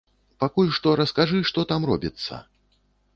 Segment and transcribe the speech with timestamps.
[0.43, 2.41] Пакуль што раскажы, што там робіцца.